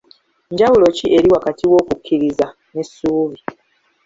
[0.53, 3.39] Njawulo ki eri wakati w'okukkiriza n'essuubi?